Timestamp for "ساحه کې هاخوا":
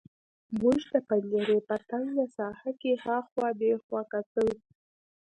2.37-3.47